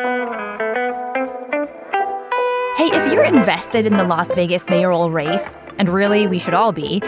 Hey, 0.00 0.06
if 2.92 3.12
you're 3.12 3.24
invested 3.24 3.86
in 3.86 3.96
the 3.96 4.02
Las 4.02 4.34
Vegas 4.34 4.64
mayoral 4.68 5.12
race, 5.12 5.56
and 5.78 5.88
really 5.88 6.26
we 6.26 6.40
should 6.40 6.54
all 6.54 6.72
be, 6.72 7.00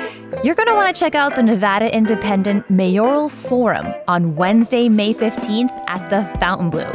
you're 0.44 0.54
going 0.54 0.68
to 0.68 0.74
want 0.74 0.94
to 0.94 0.99
check 0.99 1.17
out 1.17 1.34
the 1.34 1.42
Nevada 1.42 1.92
Independent 1.92 2.70
Mayoral 2.70 3.28
Forum 3.28 3.92
on 4.07 4.36
Wednesday, 4.36 4.88
May 4.88 5.12
15th 5.12 5.72
at 5.88 6.08
the 6.10 6.22
Fontainebleau. 6.38 6.92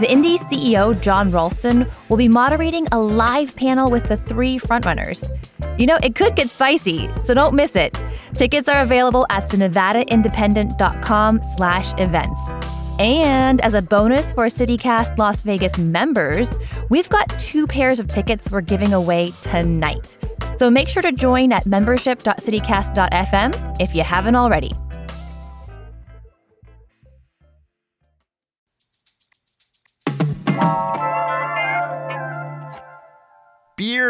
The 0.00 0.10
Indy 0.10 0.36
CEO, 0.36 1.00
Jon 1.00 1.30
Ralston, 1.30 1.86
will 2.08 2.16
be 2.16 2.26
moderating 2.26 2.88
a 2.90 2.98
live 2.98 3.54
panel 3.54 3.88
with 3.88 4.08
the 4.08 4.16
three 4.16 4.58
frontrunners. 4.58 5.30
You 5.78 5.86
know, 5.86 5.98
it 6.02 6.16
could 6.16 6.34
get 6.34 6.50
spicy, 6.50 7.08
so 7.22 7.34
don't 7.34 7.54
miss 7.54 7.76
it. 7.76 7.96
Tickets 8.34 8.68
are 8.68 8.82
available 8.82 9.26
at 9.30 9.48
thenevadaindependent.com 9.48 11.40
slash 11.56 11.94
events. 11.98 12.79
And 12.98 13.60
as 13.60 13.74
a 13.74 13.82
bonus 13.82 14.32
for 14.32 14.46
CityCast 14.46 15.18
Las 15.18 15.42
Vegas 15.42 15.76
members, 15.78 16.58
we've 16.88 17.08
got 17.08 17.28
two 17.38 17.66
pairs 17.66 17.98
of 17.98 18.08
tickets 18.08 18.50
we're 18.50 18.60
giving 18.60 18.92
away 18.92 19.32
tonight. 19.42 20.16
So 20.58 20.70
make 20.70 20.88
sure 20.88 21.02
to 21.02 21.12
join 21.12 21.52
at 21.52 21.66
membership.citycast.fm 21.66 23.80
if 23.80 23.94
you 23.94 24.02
haven't 24.02 24.36
already. 24.36 24.72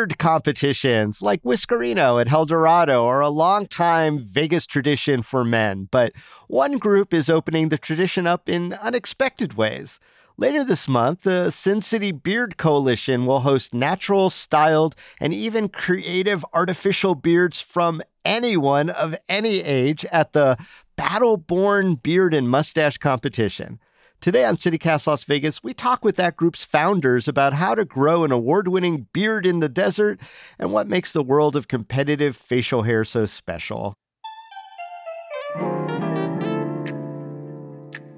Beard 0.01 0.19
competitions 0.19 1.21
like 1.21 1.43
Whiskerino 1.43 2.19
at 2.19 2.27
Helldorado 2.27 3.05
are 3.05 3.21
a 3.21 3.29
long-time 3.29 4.19
Vegas 4.19 4.65
tradition 4.65 5.21
for 5.21 5.45
men, 5.45 5.89
but 5.91 6.15
one 6.49 6.79
group 6.79 7.13
is 7.13 7.29
opening 7.29 7.69
the 7.69 7.77
tradition 7.77 8.27
up 8.27 8.49
in 8.49 8.73
unexpected 8.73 9.59
ways. 9.59 10.01
Later 10.39 10.65
this 10.65 10.89
month, 10.89 11.25
the 11.25 11.51
Sin 11.51 11.83
City 11.83 12.13
Beard 12.13 12.57
Coalition 12.57 13.27
will 13.27 13.41
host 13.41 13.75
natural, 13.75 14.31
styled, 14.31 14.97
and 15.21 15.35
even 15.35 15.69
creative 15.69 16.47
artificial 16.55 17.15
beards 17.15 17.61
from 17.61 18.01
anyone 18.25 18.89
of 18.89 19.15
any 19.29 19.61
age 19.61 20.07
at 20.07 20.33
the 20.33 20.57
Battle 20.97 21.37
Born 21.37 21.97
Beard 21.97 22.33
and 22.33 22.49
Mustache 22.49 22.97
Competition. 22.97 23.79
Today 24.21 24.45
on 24.45 24.57
CityCast 24.57 25.07
Las 25.07 25.25
Vegas, 25.25 25.63
we 25.63 25.73
talk 25.73 26.05
with 26.05 26.17
that 26.17 26.37
group's 26.37 26.63
founders 26.63 27.27
about 27.27 27.55
how 27.55 27.75
to 27.75 27.87
grow 27.87 28.23
an 28.23 28.31
award 28.31 28.69
winning 28.69 29.07
beard 29.15 29.47
in 29.47 29.61
the 29.61 29.69
desert 29.69 30.21
and 30.59 30.75
what 30.75 30.87
makes 30.87 31.15
the 31.15 31.23
world 31.23 31.57
of 31.57 31.69
competitive 31.69 32.37
facial 32.37 32.83
hair 32.83 33.03
so 33.03 33.25
special. 33.25 33.95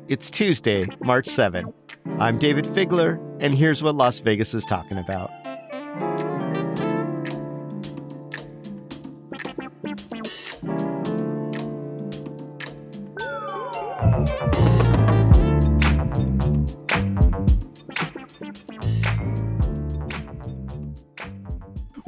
It's 0.08 0.28
Tuesday, 0.28 0.86
March 1.04 1.26
7. 1.26 1.72
I'm 2.18 2.36
Dayvid 2.40 2.66
Figler, 2.66 3.20
and 3.40 3.54
here's 3.54 3.80
what 3.80 3.94
Las 3.94 4.18
Vegas 4.18 4.54
is 4.54 4.64
talking 4.64 4.98
about. 4.98 5.30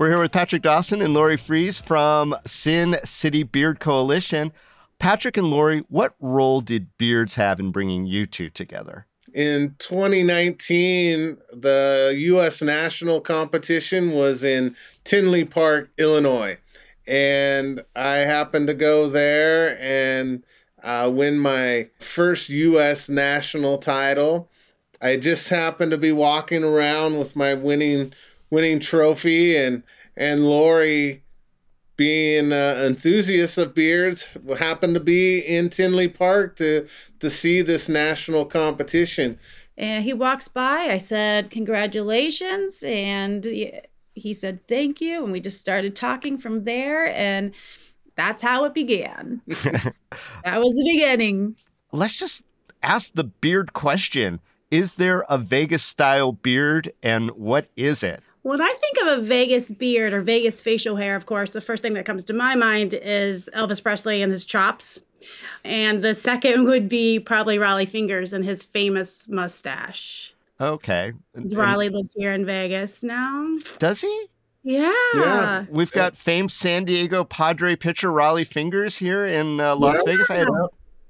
We're 0.05 0.11
here 0.11 0.21
with 0.21 0.33
Patrick 0.33 0.61
Dawson 0.61 1.01
and 1.01 1.15
Lori 1.15 1.39
Fries 1.39 1.81
from 1.81 2.37
Sin 2.45 2.99
City 3.05 3.43
Beard 3.43 3.81
Coalition. 3.81 4.53
Patrick 4.99 5.39
and 5.39 5.47
Lori, 5.47 5.83
what 5.89 6.15
role 6.21 6.61
did 6.61 6.89
beards 6.99 7.37
have 7.37 7.59
in 7.59 7.71
bringing 7.71 8.05
you 8.05 8.27
two 8.27 8.51
together? 8.51 9.07
In 9.33 9.75
2019, 9.79 11.39
the 11.55 12.15
U.S. 12.19 12.61
national 12.61 13.23
competition 13.23 14.11
was 14.11 14.45
in 14.45 14.77
Tinley 15.05 15.47
Park, 15.47 15.89
Illinois. 15.97 16.59
And 17.07 17.83
I 17.97 18.17
happened 18.17 18.67
to 18.67 18.75
go 18.75 19.09
there 19.09 19.79
and 19.81 20.45
uh, 20.83 21.11
win 21.11 21.39
my 21.39 21.89
first 21.99 22.51
U.S. 22.51 23.09
national 23.09 23.79
title. 23.79 24.51
I 25.01 25.17
just 25.17 25.49
happened 25.49 25.93
to 25.93 25.99
be 25.99 26.13
walking 26.13 26.63
around 26.63 27.19
with 27.19 27.35
my 27.35 27.55
winning 27.55 28.13
winning 28.51 28.79
trophy 28.79 29.57
and 29.57 29.83
and 30.17 30.45
Lori 30.45 31.25
being 31.97 32.53
an 32.53 32.85
enthusiast 32.85 33.57
of 33.59 33.75
beards 33.75 34.29
happened 34.59 34.95
to 34.95 35.01
be 35.01 35.39
in 35.39 35.71
Tinley 35.71 36.09
Park 36.09 36.57
to 36.57 36.87
to 37.21 37.31
see 37.31 37.63
this 37.63 37.89
national 37.89 38.45
competition. 38.45 39.39
And 39.77 40.05
he 40.05 40.13
walks 40.13 40.49
by. 40.49 40.89
I 40.91 40.99
said, 40.99 41.51
"Congratulations!" 41.51 42.83
And 42.85 43.45
he 44.15 44.35
said, 44.35 44.67
"Thank 44.69 45.01
you." 45.01 45.23
And 45.25 45.33
we 45.33 45.41
just 45.41 45.61
started 45.61 45.97
talking 45.97 46.39
from 46.39 46.65
there, 46.65 47.09
and 47.17 47.53
that's 48.17 48.43
how 48.43 48.65
it 48.65 48.75
began. 48.75 49.41
that 49.47 50.61
was 50.61 50.75
the 50.75 50.91
beginning. 50.93 51.57
Let's 51.93 52.19
just 52.19 52.45
ask 52.83 53.15
the 53.15 53.25
beard 53.25 53.73
question: 53.73 54.41
Is 54.71 54.97
there 54.97 55.25
a 55.29 55.39
Vegas 55.39 55.85
style 55.85 56.33
beard, 56.33 56.93
and 57.03 57.31
what 57.33 57.69
is 57.77 58.03
it? 58.03 58.23
When 58.45 58.61
I 58.61 58.75
think 58.75 58.99
of 59.01 59.19
a 59.19 59.23
Vegas 59.23 59.73
beard 59.73 60.13
or 60.13 60.21
Vegas 60.21 60.61
facial 60.61 60.97
hair, 60.97 61.17
of 61.17 61.25
course, 61.25 61.53
the 61.53 61.63
first 61.63 61.83
thing 61.83 61.95
that 61.95 62.05
comes 62.05 62.25
to 62.25 62.35
my 62.35 62.55
mind 62.55 62.93
is 62.93 63.49
Elvis 63.55 63.83
Presley 63.83 64.21
and 64.21 64.31
his 64.31 64.45
chops. 64.45 65.01
And 65.65 66.05
the 66.05 66.15
second 66.15 66.65
would 66.69 66.87
be 66.87 67.19
probably 67.19 67.57
Rollie 67.57 67.89
Fingers 67.89 68.35
and 68.35 68.45
his 68.45 68.63
famous 68.63 69.27
mustache. 69.29 70.35
Okay. 70.61 71.15
Rollie 71.35 71.91
lives 71.91 72.13
here 72.13 72.35
in 72.35 72.45
Vegas 72.45 73.03
now. 73.03 73.57
Does 73.79 74.03
he? 74.03 74.27
Yeah. 74.63 74.93
Yeah. 75.15 75.65
We've 75.71 75.93
got 75.93 76.15
famed 76.15 76.53
San 76.53 76.85
Diego 76.85 77.25
Padre 77.25 77.77
pitcher 77.77 78.11
Rollie 78.11 78.47
Fingers 78.47 78.99
here 78.99 79.25
in 79.25 79.59
uh, 79.59 79.75
Las 79.75 79.97
yeah. 80.05 80.13
Vegas. 80.13 80.31
I 80.31 80.35
had 80.37 80.49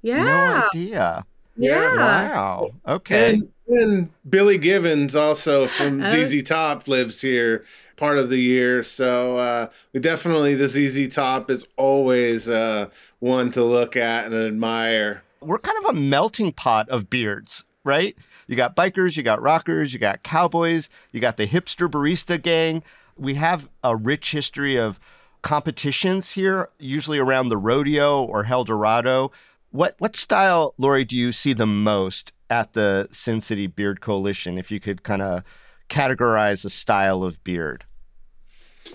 yeah. 0.01 0.23
no 0.23 0.67
idea. 0.67 1.25
Yeah. 1.57 1.95
Wow. 1.97 2.69
Okay. 2.87 3.33
And 3.33 3.49
and 3.67 4.09
Billy 4.29 4.57
Gibbons, 4.57 5.15
also 5.15 5.67
from 5.67 6.03
oh. 6.03 6.05
ZZ 6.05 6.43
Top, 6.43 6.87
lives 6.87 7.21
here 7.21 7.65
part 7.95 8.17
of 8.17 8.29
the 8.29 8.39
year. 8.39 8.83
So 8.83 9.37
uh, 9.37 9.69
we 9.93 9.99
definitely 9.99 10.55
the 10.55 10.67
ZZ 10.67 11.13
Top 11.13 11.49
is 11.49 11.65
always 11.77 12.49
uh, 12.49 12.89
one 13.19 13.51
to 13.51 13.63
look 13.63 13.95
at 13.95 14.25
and 14.25 14.35
admire. 14.35 15.23
We're 15.41 15.59
kind 15.59 15.77
of 15.83 15.95
a 15.95 15.99
melting 15.99 16.53
pot 16.53 16.89
of 16.89 17.09
beards, 17.09 17.65
right? 17.83 18.17
You 18.47 18.55
got 18.55 18.75
bikers, 18.75 19.15
you 19.15 19.23
got 19.23 19.41
rockers, 19.41 19.93
you 19.93 19.99
got 19.99 20.23
cowboys, 20.23 20.89
you 21.11 21.19
got 21.19 21.37
the 21.37 21.47
hipster 21.47 21.89
barista 21.89 22.41
gang. 22.41 22.83
We 23.17 23.35
have 23.35 23.69
a 23.83 23.95
rich 23.95 24.31
history 24.31 24.77
of 24.77 24.99
competitions 25.41 26.31
here, 26.31 26.69
usually 26.79 27.19
around 27.19 27.49
the 27.49 27.57
rodeo 27.57 28.23
or 28.23 28.45
Helldorado. 28.45 29.31
What 29.75 29.95
what 29.99 30.15
style, 30.15 30.73
Lori, 30.77 31.03
do 31.03 31.17
you 31.17 31.33
see 31.33 31.51
the 31.51 31.65
most 31.65 32.31
at 32.49 32.73
the 32.73 33.09
Sin 33.11 33.41
City 33.41 33.67
Beard 33.67 33.99
Coalition, 33.99 34.57
if 34.57 34.71
you 34.71 34.79
could 34.79 35.03
kind 35.03 35.21
of 35.21 35.43
categorize 35.89 36.63
a 36.63 36.69
style 36.69 37.23
of 37.23 37.43
beard. 37.43 37.85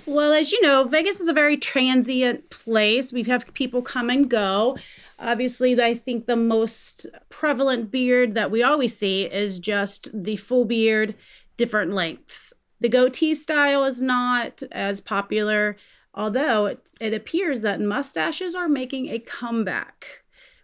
Well, 0.06 0.32
as 0.32 0.52
you 0.52 0.62
know, 0.62 0.84
Vegas 0.84 1.20
is 1.20 1.28
a 1.28 1.32
very 1.32 1.56
transient 1.56 2.48
place. 2.48 3.12
We 3.12 3.24
have 3.24 3.52
people 3.54 3.82
come 3.82 4.08
and 4.08 4.30
go. 4.30 4.78
Obviously, 5.18 5.80
I 5.82 5.94
think 5.94 6.26
the 6.26 6.36
most 6.36 7.06
prevalent 7.28 7.90
beard 7.90 8.34
that 8.34 8.50
we 8.50 8.62
always 8.62 8.96
see 8.96 9.24
is 9.24 9.58
just 9.58 10.08
the 10.14 10.36
full 10.36 10.64
beard, 10.64 11.14
different 11.56 11.92
lengths. 11.92 12.52
The 12.80 12.88
goatee 12.88 13.34
style 13.34 13.84
is 13.84 14.00
not 14.00 14.62
as 14.72 15.00
popular, 15.00 15.76
although 16.14 16.66
it, 16.66 16.90
it 17.00 17.12
appears 17.12 17.60
that 17.60 17.80
mustaches 17.80 18.54
are 18.54 18.68
making 18.68 19.08
a 19.08 19.18
comeback 19.18 20.19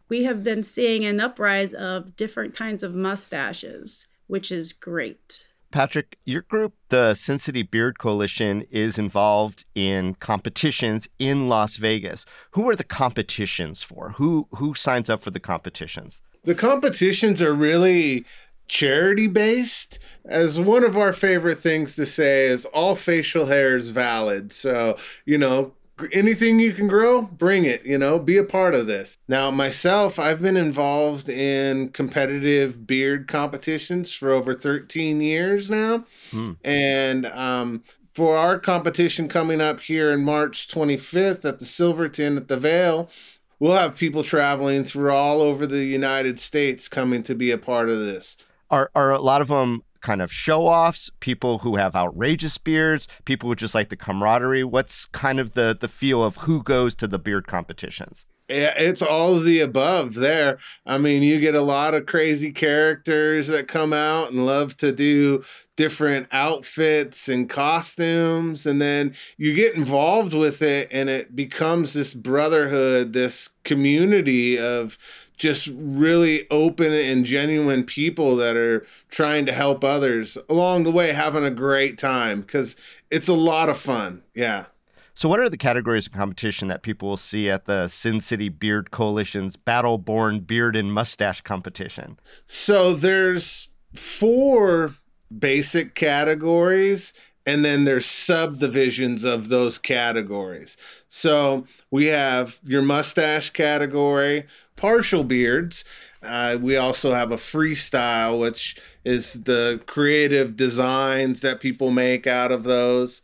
we 0.08 0.24
have 0.24 0.42
been 0.42 0.62
seeing 0.62 1.04
an 1.04 1.20
uprise 1.20 1.74
of 1.74 2.16
different 2.16 2.54
kinds 2.54 2.82
of 2.82 2.94
mustaches, 2.94 4.06
which 4.26 4.50
is 4.52 4.72
great. 4.72 5.46
Patrick, 5.70 6.18
your 6.24 6.42
group, 6.42 6.74
the 6.88 7.14
Sin 7.14 7.38
City 7.38 7.62
Beard 7.62 7.98
Coalition, 7.98 8.62
is 8.70 8.98
involved 8.98 9.64
in 9.74 10.14
competitions 10.14 11.08
in 11.18 11.48
Las 11.48 11.76
Vegas. 11.76 12.24
Who 12.52 12.68
are 12.70 12.76
the 12.76 12.84
competitions 12.84 13.82
for? 13.82 14.10
Who 14.12 14.48
who 14.52 14.74
signs 14.74 15.10
up 15.10 15.22
for 15.22 15.30
the 15.30 15.40
competitions? 15.40 16.22
The 16.44 16.54
competitions 16.54 17.42
are 17.42 17.52
really 17.52 18.24
charity 18.68 19.26
based. 19.26 19.98
As 20.24 20.60
one 20.60 20.84
of 20.84 20.96
our 20.96 21.12
favorite 21.12 21.58
things 21.58 21.96
to 21.96 22.06
say 22.06 22.46
is 22.46 22.64
all 22.66 22.94
facial 22.94 23.46
hair 23.46 23.76
is 23.76 23.90
valid. 23.90 24.52
So, 24.52 24.96
you 25.24 25.38
know, 25.38 25.74
anything 26.12 26.60
you 26.60 26.72
can 26.72 26.88
grow, 26.88 27.22
bring 27.22 27.64
it, 27.64 27.84
you 27.84 27.98
know, 27.98 28.18
be 28.18 28.36
a 28.36 28.44
part 28.44 28.74
of 28.74 28.86
this. 28.86 29.16
Now, 29.28 29.50
myself, 29.50 30.18
I've 30.18 30.42
been 30.42 30.56
involved 30.56 31.28
in 31.28 31.90
competitive 31.90 32.86
beard 32.86 33.28
competitions 33.28 34.12
for 34.12 34.30
over 34.30 34.54
13 34.54 35.20
years 35.20 35.70
now. 35.70 36.04
Hmm. 36.30 36.52
And 36.64 37.26
um, 37.26 37.82
for 38.12 38.36
our 38.36 38.58
competition 38.58 39.28
coming 39.28 39.60
up 39.60 39.80
here 39.80 40.10
in 40.10 40.24
March 40.24 40.68
25th 40.68 41.44
at 41.44 41.58
the 41.58 41.64
Silverton 41.64 42.36
at 42.36 42.48
the 42.48 42.58
Veil, 42.58 43.10
we'll 43.58 43.76
have 43.76 43.96
people 43.96 44.22
traveling 44.22 44.84
through 44.84 45.12
all 45.12 45.40
over 45.40 45.66
the 45.66 45.84
United 45.84 46.38
States 46.38 46.88
coming 46.88 47.22
to 47.22 47.34
be 47.34 47.50
a 47.50 47.58
part 47.58 47.88
of 47.88 47.98
this. 47.98 48.36
Are, 48.70 48.90
are 48.94 49.12
a 49.12 49.20
lot 49.20 49.42
of 49.42 49.48
them 49.48 49.82
kind 50.00 50.22
of 50.22 50.32
show 50.32 50.66
offs, 50.66 51.10
people 51.20 51.58
who 51.58 51.76
have 51.76 51.94
outrageous 51.94 52.58
beards, 52.58 53.08
people 53.24 53.48
who 53.48 53.54
just 53.54 53.74
like 53.74 53.88
the 53.88 53.96
camaraderie? 53.96 54.64
What's 54.64 55.06
kind 55.06 55.38
of 55.40 55.52
the 55.52 55.76
the 55.78 55.88
feel 55.88 56.22
of 56.22 56.38
who 56.38 56.62
goes 56.62 56.94
to 56.96 57.06
the 57.06 57.18
beard 57.18 57.46
competitions? 57.46 58.26
it's 58.48 59.02
all 59.02 59.36
of 59.36 59.44
the 59.44 59.60
above 59.60 60.14
there. 60.14 60.58
I 60.84 60.98
mean, 60.98 61.22
you 61.22 61.40
get 61.40 61.54
a 61.54 61.62
lot 61.62 61.94
of 61.94 62.06
crazy 62.06 62.52
characters 62.52 63.48
that 63.48 63.68
come 63.68 63.92
out 63.92 64.30
and 64.30 64.46
love 64.46 64.76
to 64.78 64.92
do 64.92 65.42
different 65.76 66.28
outfits 66.32 67.28
and 67.28 67.48
costumes. 67.48 68.66
And 68.66 68.80
then 68.80 69.14
you 69.36 69.54
get 69.54 69.74
involved 69.74 70.34
with 70.34 70.62
it, 70.62 70.88
and 70.92 71.08
it 71.08 71.34
becomes 71.34 71.92
this 71.92 72.14
brotherhood, 72.14 73.12
this 73.12 73.50
community 73.64 74.58
of 74.58 74.96
just 75.36 75.70
really 75.74 76.46
open 76.50 76.92
and 76.92 77.24
genuine 77.24 77.84
people 77.84 78.36
that 78.36 78.56
are 78.56 78.86
trying 79.08 79.46
to 79.46 79.52
help 79.52 79.84
others 79.84 80.38
along 80.48 80.84
the 80.84 80.90
way, 80.90 81.12
having 81.12 81.44
a 81.44 81.50
great 81.50 81.98
time 81.98 82.40
because 82.40 82.76
it's 83.10 83.28
a 83.28 83.34
lot 83.34 83.68
of 83.68 83.76
fun. 83.76 84.22
Yeah. 84.34 84.66
So, 85.14 85.30
what 85.30 85.40
are 85.40 85.48
the 85.48 85.56
categories 85.56 86.06
of 86.06 86.12
competition 86.12 86.68
that 86.68 86.82
people 86.82 87.08
will 87.08 87.16
see 87.16 87.48
at 87.48 87.64
the 87.64 87.88
Sin 87.88 88.20
City 88.20 88.50
Beard 88.50 88.90
Coalition's 88.90 89.56
Battle 89.56 89.96
Born 89.96 90.40
Beard 90.40 90.76
and 90.76 90.92
Mustache 90.92 91.40
competition? 91.40 92.18
So, 92.44 92.92
there's 92.92 93.70
four 93.94 94.94
basic 95.36 95.94
categories, 95.94 97.14
and 97.46 97.64
then 97.64 97.84
there's 97.84 98.06
subdivisions 98.06 99.24
of 99.24 99.48
those 99.48 99.78
categories. 99.78 100.76
So, 101.08 101.66
we 101.90 102.06
have 102.06 102.60
your 102.64 102.82
mustache 102.82 103.50
category, 103.50 104.44
partial 104.74 105.24
beards. 105.24 105.84
Uh, 106.22 106.58
we 106.60 106.76
also 106.76 107.14
have 107.14 107.30
a 107.30 107.36
freestyle, 107.36 108.40
which 108.40 108.76
is 109.04 109.44
the 109.44 109.80
creative 109.86 110.56
designs 110.56 111.40
that 111.40 111.60
people 111.60 111.90
make 111.90 112.26
out 112.26 112.50
of 112.50 112.64
those. 112.64 113.22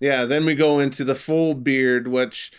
Yeah, 0.00 0.24
then 0.24 0.44
we 0.44 0.56
go 0.56 0.80
into 0.80 1.04
the 1.04 1.14
full 1.14 1.54
beard, 1.54 2.08
which 2.08 2.50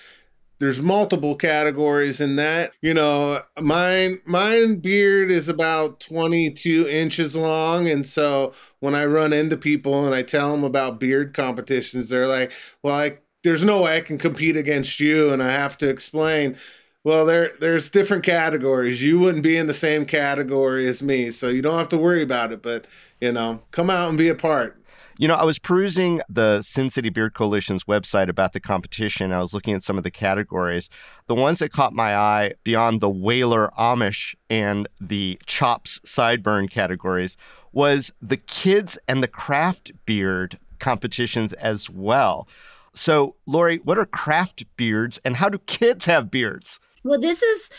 there's 0.63 0.81
multiple 0.81 1.36
categories 1.36 2.21
in 2.21 2.38
that. 2.38 2.71
You 2.81 2.94
know, 2.94 3.42
mine 3.60 4.21
mine 4.25 4.77
beard 4.77 5.30
is 5.30 5.50
about 5.50 6.00
22 6.00 6.88
inches 6.88 7.36
long, 7.36 7.89
and 7.89 8.07
so 8.07 8.54
when 8.80 8.95
I 8.95 9.06
run 9.06 9.33
into 9.33 9.57
people 9.57 10.06
and 10.06 10.15
I 10.15 10.21
tell 10.21 10.51
them 10.51 10.63
about 10.63 11.01
beard 11.01 11.33
competitions, 11.33 12.07
they're 12.07 12.27
like, 12.27 12.54
"Well, 12.81 12.95
I 12.95 13.18
there's 13.44 13.65
no 13.65 13.81
way 13.81 13.98
I 13.98 14.01
can 14.01 14.18
compete 14.18 14.56
against 14.56 15.01
you," 15.01 15.31
and 15.31 15.44
I 15.44 15.51
have 15.51 15.77
to 15.80 15.89
explain. 15.89 16.56
Well, 17.04 17.25
there 17.25 17.51
there's 17.60 17.89
different 17.89 18.24
categories. 18.24 19.04
You 19.04 19.19
wouldn't 19.19 19.44
be 19.44 19.57
in 19.57 19.68
the 19.68 19.74
same 19.74 20.06
category 20.06 20.88
as 20.88 21.04
me, 21.04 21.31
so 21.31 21.50
you 21.50 21.62
don't 21.62 21.77
have 21.77 21.89
to 21.89 21.98
worry 21.98 22.21
about 22.24 22.54
it. 22.54 22.62
But 22.62 22.86
you 23.19 23.33
know, 23.33 23.63
come 23.71 23.89
out 23.89 24.07
and 24.07 24.18
be 24.18 24.30
a 24.30 24.36
part. 24.36 24.81
You 25.19 25.27
know, 25.27 25.36
I 25.36 25.44
was 25.44 25.60
perusing 25.60 26.21
the 26.27 26.62
Sin 26.62 26.89
City 26.89 27.10
Beard 27.10 27.36
Coalition's 27.36 27.83
website 27.83 28.30
about 28.30 28.54
the 28.54 28.60
competition. 28.60 29.31
I 29.31 29.42
was 29.42 29.54
looking 29.54 29.75
at 29.75 29.83
some 29.83 29.98
of 29.98 30.04
the 30.04 30.12
categories. 30.12 30.89
The 31.27 31.36
ones 31.36 31.60
that 31.60 31.71
caught 31.71 31.94
my 31.94 32.15
eye 32.15 32.54
beyond 32.63 33.00
the 33.00 33.10
Whaler 33.10 33.71
Amish 33.77 34.36
and 34.50 34.88
the 35.00 35.39
Chops 35.45 36.00
Sideburn 36.00 36.69
categories 36.69 37.38
was 37.71 38.12
the 38.21 38.38
kids 38.38 38.98
and 39.07 39.21
the 39.21 39.27
craft 39.27 39.92
beard 40.06 40.57
competitions 40.80 41.54
as 41.54 41.89
well. 41.89 42.48
So, 42.94 43.36
Lori, 43.45 43.77
what 43.77 43.98
are 43.98 44.06
craft 44.06 44.65
beards 44.77 45.19
and 45.24 45.36
how 45.36 45.50
do 45.50 45.60
kids 45.60 46.06
have 46.06 46.31
beards? 46.31 46.80
Well, 47.04 47.19
this 47.19 47.42
is 47.42 47.69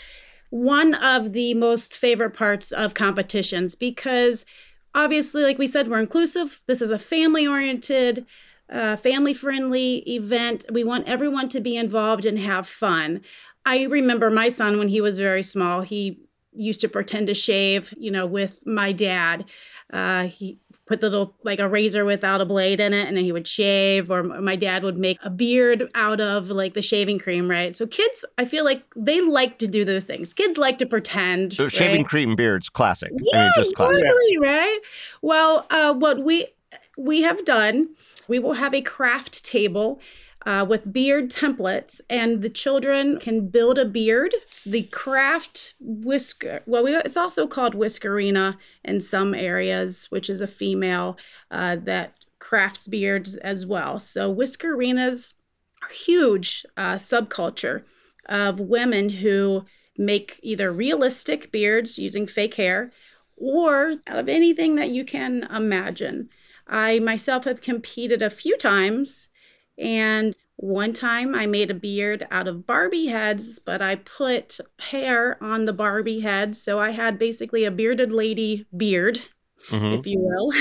one 0.50 0.94
of 0.94 1.32
the 1.32 1.54
most 1.54 1.98
favorite 1.98 2.34
parts 2.34 2.70
of 2.72 2.94
competitions 2.94 3.74
because 3.74 4.46
obviously, 4.94 5.42
like 5.42 5.58
we 5.58 5.66
said, 5.66 5.88
we're 5.88 5.98
inclusive. 5.98 6.62
This 6.66 6.82
is 6.82 6.90
a 6.90 6.98
family 6.98 7.46
oriented, 7.46 8.26
uh, 8.70 8.96
family 8.96 9.34
friendly 9.34 9.98
event. 10.08 10.64
We 10.72 10.84
want 10.84 11.08
everyone 11.08 11.48
to 11.50 11.60
be 11.60 11.76
involved 11.76 12.24
and 12.24 12.38
have 12.38 12.66
fun. 12.66 13.20
I 13.66 13.84
remember 13.84 14.30
my 14.30 14.48
son 14.48 14.78
when 14.78 14.88
he 14.88 15.00
was 15.00 15.18
very 15.18 15.42
small, 15.42 15.82
he 15.82 16.20
used 16.52 16.80
to 16.82 16.88
pretend 16.88 17.26
to 17.26 17.34
shave, 17.34 17.92
you 17.96 18.10
know, 18.10 18.26
with 18.26 18.64
my 18.66 18.92
dad. 18.92 19.46
Uh, 19.92 20.24
he 20.24 20.58
put 20.86 21.00
the 21.00 21.08
little 21.08 21.34
like 21.42 21.58
a 21.58 21.68
razor 21.68 22.04
without 22.04 22.40
a 22.40 22.44
blade 22.44 22.80
in 22.80 22.92
it 22.92 23.06
and 23.06 23.16
then 23.16 23.24
he 23.24 23.32
would 23.32 23.48
shave 23.48 24.10
or 24.10 24.22
my 24.22 24.56
dad 24.56 24.82
would 24.82 24.98
make 24.98 25.18
a 25.22 25.30
beard 25.30 25.90
out 25.94 26.20
of 26.20 26.50
like 26.50 26.74
the 26.74 26.82
shaving 26.82 27.18
cream 27.18 27.48
right 27.48 27.76
so 27.76 27.86
kids 27.86 28.24
i 28.38 28.44
feel 28.44 28.64
like 28.64 28.82
they 28.96 29.20
like 29.20 29.58
to 29.58 29.66
do 29.66 29.84
those 29.84 30.04
things 30.04 30.32
kids 30.32 30.58
like 30.58 30.78
to 30.78 30.86
pretend 30.86 31.52
so 31.52 31.64
right? 31.64 31.72
shaving 31.72 32.04
cream 32.04 32.36
beards 32.36 32.68
classic 32.68 33.12
yeah, 33.16 33.38
I 33.38 33.42
mean, 33.44 33.52
just 33.56 33.74
classic. 33.74 34.02
Exactly, 34.02 34.38
right 34.38 34.78
well 35.22 35.66
uh, 35.70 35.94
what 35.94 36.22
we 36.22 36.46
we 36.98 37.22
have 37.22 37.44
done 37.44 37.88
we 38.28 38.38
will 38.38 38.54
have 38.54 38.74
a 38.74 38.82
craft 38.82 39.44
table 39.44 40.00
uh, 40.46 40.64
with 40.68 40.92
beard 40.92 41.30
templates, 41.30 42.00
and 42.10 42.42
the 42.42 42.50
children 42.50 43.18
can 43.18 43.48
build 43.48 43.78
a 43.78 43.84
beard. 43.84 44.34
It's 44.46 44.64
the 44.64 44.82
craft 44.84 45.74
whisker. 45.80 46.62
Well, 46.66 46.84
we, 46.84 46.94
it's 46.96 47.16
also 47.16 47.46
called 47.46 47.74
whiskerina 47.74 48.58
in 48.84 49.00
some 49.00 49.34
areas, 49.34 50.06
which 50.10 50.28
is 50.28 50.40
a 50.40 50.46
female 50.46 51.16
uh, 51.50 51.76
that 51.84 52.14
crafts 52.38 52.88
beards 52.88 53.36
as 53.36 53.64
well. 53.64 53.98
So 53.98 54.34
whiskerinas 54.34 55.32
are 55.82 55.88
huge 55.88 56.66
uh, 56.76 56.96
subculture 56.96 57.84
of 58.26 58.60
women 58.60 59.08
who 59.08 59.64
make 59.96 60.40
either 60.42 60.70
realistic 60.72 61.52
beards 61.52 61.98
using 61.98 62.26
fake 62.26 62.54
hair 62.54 62.90
or 63.36 63.94
out 64.06 64.18
of 64.18 64.28
anything 64.28 64.74
that 64.76 64.90
you 64.90 65.04
can 65.04 65.44
imagine. 65.54 66.28
I 66.66 66.98
myself 66.98 67.44
have 67.44 67.60
competed 67.60 68.22
a 68.22 68.30
few 68.30 68.56
times 68.56 69.28
and 69.78 70.34
one 70.56 70.92
time 70.92 71.34
I 71.34 71.46
made 71.46 71.70
a 71.70 71.74
beard 71.74 72.26
out 72.30 72.46
of 72.46 72.66
Barbie 72.66 73.06
heads, 73.06 73.58
but 73.58 73.82
I 73.82 73.96
put 73.96 74.58
hair 74.78 75.42
on 75.42 75.64
the 75.64 75.72
Barbie 75.72 76.20
head. 76.20 76.56
So 76.56 76.78
I 76.78 76.90
had 76.90 77.18
basically 77.18 77.64
a 77.64 77.70
bearded 77.70 78.12
lady 78.12 78.66
beard, 78.76 79.26
mm-hmm. 79.68 79.98
if 79.98 80.06
you 80.06 80.20
will. 80.20 80.52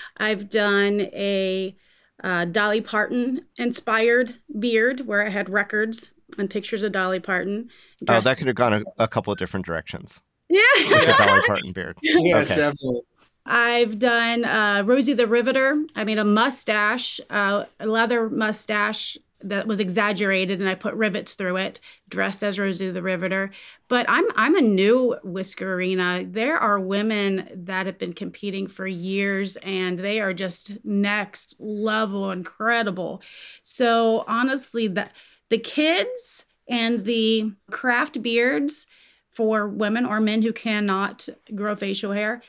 I've 0.16 0.48
done 0.48 1.02
a 1.12 1.76
uh, 2.22 2.46
Dolly 2.46 2.80
Parton 2.80 3.44
inspired 3.58 4.34
beard 4.58 5.06
where 5.06 5.26
I 5.26 5.30
had 5.30 5.50
records 5.50 6.10
and 6.38 6.48
pictures 6.48 6.82
of 6.82 6.92
Dolly 6.92 7.20
Parton. 7.20 7.68
Oh, 8.08 8.20
that 8.20 8.38
could 8.38 8.46
have 8.46 8.56
gone 8.56 8.72
a, 8.72 8.82
a 8.98 9.08
couple 9.08 9.32
of 9.32 9.38
different 9.38 9.66
directions. 9.66 10.22
Yeah. 10.48 10.62
the 10.76 11.14
Dolly 11.18 11.40
Parton 11.46 11.72
beard. 11.72 11.98
Yeah, 12.02 12.38
okay. 12.38 12.56
definitely. 12.56 13.00
I've 13.46 13.98
done 13.98 14.44
uh, 14.44 14.82
Rosie 14.86 15.12
the 15.12 15.26
Riveter. 15.26 15.84
I 15.94 16.04
made 16.04 16.18
a 16.18 16.24
mustache, 16.24 17.20
uh, 17.28 17.64
a 17.78 17.86
leather 17.86 18.30
mustache 18.30 19.18
that 19.42 19.66
was 19.66 19.78
exaggerated, 19.78 20.60
and 20.60 20.68
I 20.68 20.74
put 20.74 20.94
rivets 20.94 21.34
through 21.34 21.56
it, 21.58 21.78
dressed 22.08 22.42
as 22.42 22.58
Rosie 22.58 22.90
the 22.90 23.02
Riveter. 23.02 23.50
But 23.88 24.06
I'm 24.08 24.24
I'm 24.36 24.56
a 24.56 24.62
new 24.62 25.16
whiskerina. 25.22 26.32
There 26.32 26.56
are 26.56 26.80
women 26.80 27.50
that 27.54 27.84
have 27.84 27.98
been 27.98 28.14
competing 28.14 28.66
for 28.66 28.86
years, 28.86 29.56
and 29.56 29.98
they 29.98 30.20
are 30.20 30.32
just 30.32 30.82
next 30.82 31.56
level 31.58 32.30
incredible. 32.30 33.20
So 33.62 34.24
honestly, 34.26 34.88
the 34.88 35.10
the 35.50 35.58
kids 35.58 36.46
and 36.66 37.04
the 37.04 37.52
craft 37.70 38.22
beards 38.22 38.86
for 39.30 39.68
women 39.68 40.06
or 40.06 40.20
men 40.20 40.40
who 40.40 40.52
cannot 40.54 41.28
grow 41.54 41.76
facial 41.76 42.12
hair 42.12 42.40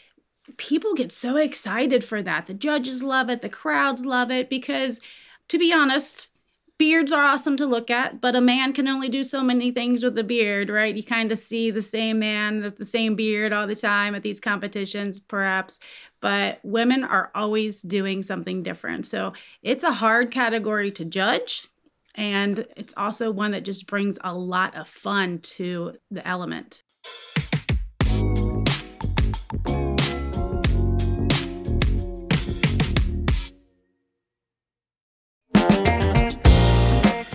people 0.57 0.93
get 0.93 1.11
so 1.11 1.37
excited 1.37 2.03
for 2.03 2.21
that. 2.21 2.45
The 2.45 2.53
judges 2.53 3.03
love 3.03 3.29
it, 3.29 3.41
the 3.41 3.49
crowds 3.49 4.05
love 4.05 4.31
it 4.31 4.49
because 4.49 4.99
to 5.49 5.57
be 5.57 5.73
honest, 5.73 6.29
beards 6.77 7.11
are 7.11 7.23
awesome 7.23 7.55
to 7.57 7.65
look 7.65 7.89
at, 7.89 8.19
but 8.19 8.35
a 8.35 8.41
man 8.41 8.73
can 8.73 8.87
only 8.87 9.07
do 9.07 9.23
so 9.23 9.41
many 9.41 9.71
things 9.71 10.03
with 10.03 10.17
a 10.17 10.23
beard, 10.23 10.69
right? 10.69 10.95
You 10.95 11.03
kind 11.03 11.31
of 11.31 11.37
see 11.37 11.71
the 11.71 11.81
same 11.81 12.19
man 12.19 12.61
with 12.61 12.77
the 12.77 12.85
same 12.85 13.15
beard 13.15 13.53
all 13.53 13.67
the 13.67 13.75
time 13.75 14.13
at 14.13 14.23
these 14.23 14.39
competitions, 14.39 15.19
perhaps, 15.19 15.79
but 16.19 16.59
women 16.63 17.03
are 17.03 17.31
always 17.33 17.81
doing 17.81 18.23
something 18.23 18.63
different. 18.63 19.07
So 19.07 19.33
it's 19.61 19.83
a 19.83 19.91
hard 19.91 20.31
category 20.31 20.91
to 20.91 21.05
judge. 21.05 21.67
And 22.15 22.65
it's 22.77 22.93
also 22.95 23.29
one 23.29 23.51
that 23.51 23.65
just 23.65 23.87
brings 23.87 24.17
a 24.23 24.33
lot 24.33 24.75
of 24.75 24.87
fun 24.87 25.39
to 25.39 25.95
the 26.11 26.25
element. 26.25 26.81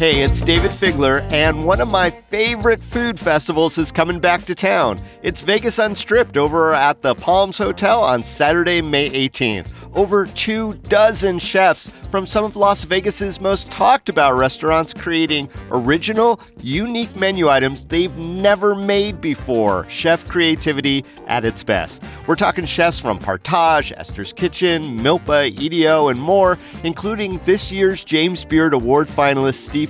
Hey, 0.00 0.22
it's 0.22 0.40
Dayvid 0.40 0.70
Figler, 0.70 1.30
and 1.30 1.66
one 1.66 1.78
of 1.78 1.88
my 1.88 2.08
favorite 2.08 2.82
food 2.82 3.20
festivals 3.20 3.76
is 3.76 3.92
coming 3.92 4.18
back 4.18 4.46
to 4.46 4.54
town. 4.54 4.98
It's 5.22 5.42
Vegas 5.42 5.78
Unstripped 5.78 6.38
over 6.38 6.72
at 6.72 7.02
the 7.02 7.14
Palms 7.14 7.58
Hotel 7.58 8.02
on 8.02 8.24
Saturday, 8.24 8.80
May 8.80 9.10
18th. 9.10 9.66
over 9.94 10.26
two 10.26 10.74
dozen 10.88 11.38
chefs 11.38 11.90
from 12.10 12.26
some 12.26 12.44
of 12.44 12.56
Las 12.56 12.84
Vegas's 12.84 13.40
most 13.40 13.70
talked 13.70 14.08
about 14.08 14.36
restaurants 14.36 14.94
creating 14.94 15.48
original, 15.70 16.40
unique 16.60 17.14
menu 17.16 17.48
items 17.48 17.84
they've 17.84 18.16
never 18.16 18.74
made 18.74 19.20
before. 19.20 19.88
Chef 19.88 20.26
creativity 20.28 21.04
at 21.26 21.44
its 21.44 21.62
best. 21.62 22.02
We're 22.26 22.36
talking 22.36 22.64
chefs 22.64 22.98
from 22.98 23.18
Partage, 23.18 23.92
Esther's 23.96 24.32
Kitchen, 24.32 24.98
Milpa, 24.98 25.58
EDO, 25.58 26.08
and 26.08 26.20
more, 26.20 26.58
including 26.84 27.38
this 27.44 27.70
year's 27.72 28.04
James 28.04 28.44
Beard 28.44 28.74
Award 28.74 29.08
finalist 29.08 29.54
Steve 29.54 29.89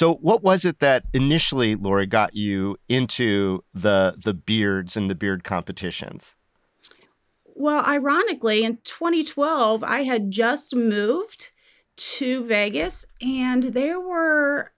So, 0.00 0.14
what 0.14 0.42
was 0.42 0.64
it 0.64 0.78
that 0.78 1.04
initially, 1.12 1.74
Lori, 1.74 2.06
got 2.06 2.34
you 2.34 2.78
into 2.88 3.62
the 3.74 4.14
the 4.16 4.32
beards 4.32 4.96
and 4.96 5.10
the 5.10 5.14
beard 5.14 5.44
competitions? 5.44 6.36
Well, 7.44 7.84
ironically, 7.84 8.64
in 8.64 8.78
2012, 8.84 9.84
I 9.84 10.04
had 10.04 10.30
just 10.30 10.74
moved 10.74 11.50
to 11.96 12.42
Vegas, 12.46 13.04
and 13.20 13.62
there 13.62 14.00
were 14.00 14.72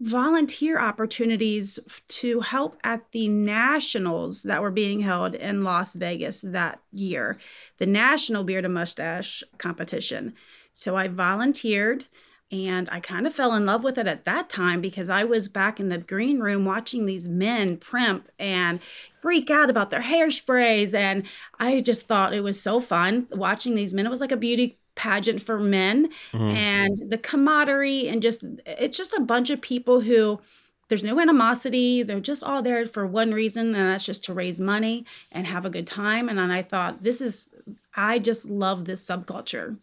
volunteer 0.00 0.80
opportunities 0.80 1.78
to 2.08 2.40
help 2.40 2.78
at 2.82 3.12
the 3.12 3.28
nationals 3.28 4.42
that 4.44 4.62
were 4.62 4.70
being 4.70 5.00
held 5.00 5.34
in 5.34 5.64
Las 5.64 5.94
Vegas 5.94 6.40
that 6.40 6.80
year, 6.92 7.36
the 7.76 7.84
National 7.84 8.42
Beard 8.42 8.64
and 8.64 8.72
Mustache 8.72 9.42
competition. 9.58 10.32
So 10.72 10.96
I 10.96 11.08
volunteered 11.08 12.06
and 12.52 12.88
I 12.92 13.00
kind 13.00 13.26
of 13.26 13.34
fell 13.34 13.54
in 13.54 13.66
love 13.66 13.82
with 13.82 13.98
it 13.98 14.06
at 14.06 14.24
that 14.24 14.48
time 14.48 14.80
because 14.80 15.10
I 15.10 15.24
was 15.24 15.48
back 15.48 15.80
in 15.80 15.88
the 15.88 15.98
green 15.98 16.38
room 16.38 16.64
watching 16.64 17.04
these 17.04 17.28
men 17.28 17.76
primp 17.76 18.24
and 18.38 18.80
freak 19.20 19.50
out 19.50 19.68
about 19.68 19.90
their 19.90 20.02
hairsprays. 20.02 20.94
And 20.94 21.24
I 21.58 21.80
just 21.80 22.06
thought 22.06 22.32
it 22.32 22.42
was 22.42 22.60
so 22.60 22.78
fun 22.78 23.26
watching 23.32 23.74
these 23.74 23.92
men. 23.92 24.06
It 24.06 24.10
was 24.10 24.20
like 24.20 24.32
a 24.32 24.36
beauty 24.36 24.78
pageant 24.94 25.42
for 25.42 25.58
men 25.58 26.08
mm-hmm. 26.32 26.42
and 26.42 27.10
the 27.10 27.18
camaraderie 27.18 28.08
and 28.08 28.22
just 28.22 28.44
it's 28.64 28.96
just 28.96 29.12
a 29.12 29.20
bunch 29.20 29.50
of 29.50 29.60
people 29.60 30.00
who 30.00 30.40
there's 30.88 31.02
no 31.02 31.20
animosity 31.20 32.02
they're 32.02 32.18
just 32.18 32.42
all 32.42 32.62
there 32.62 32.86
for 32.86 33.06
one 33.06 33.32
reason 33.34 33.74
and 33.74 33.90
that's 33.90 34.06
just 34.06 34.24
to 34.24 34.32
raise 34.32 34.58
money 34.58 35.04
and 35.30 35.46
have 35.46 35.66
a 35.66 35.70
good 35.70 35.86
time 35.86 36.30
and 36.30 36.38
then 36.38 36.50
i 36.50 36.62
thought 36.62 37.02
this 37.02 37.20
is 37.20 37.50
i 37.94 38.18
just 38.18 38.46
love 38.46 38.86
this 38.86 39.04
subculture 39.04 39.76